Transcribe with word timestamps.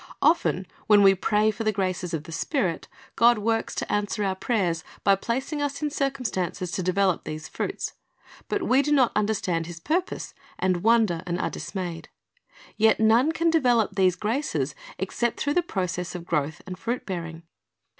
Often 0.19 0.65
when 0.87 1.03
we 1.03 1.13
pray 1.13 1.51
for 1.51 1.63
the 1.63 1.71
graces 1.71 2.11
of 2.11 2.23
the 2.23 2.31
Spirit, 2.31 2.87
God 3.15 3.37
works 3.37 3.75
to 3.75 3.91
answer 3.93 4.23
our 4.23 4.33
prayers 4.33 4.83
by 5.03 5.13
placing 5.15 5.61
us 5.61 5.79
in 5.83 5.91
circumstances 5.91 6.71
to 6.71 6.81
develop 6.81 7.23
these 7.23 7.47
fruits; 7.47 7.93
but 8.49 8.63
we 8.63 8.81
do 8.81 8.91
not 8.91 9.11
understand 9.15 9.67
His 9.67 9.79
purpose, 9.79 10.33
and 10.57 10.81
wonder, 10.81 11.21
and 11.27 11.39
are 11.39 11.51
dismayed. 11.51 12.09
Yet 12.77 12.99
none 12.99 13.31
can 13.31 13.51
develop 13.51 13.95
these 13.95 14.15
graces 14.15 14.73
except 14.97 15.39
through 15.39 15.53
the 15.53 15.61
process 15.61 16.15
of 16.15 16.25
growth 16.25 16.63
and 16.65 16.79
fruit 16.79 17.05
bearing. 17.05 17.43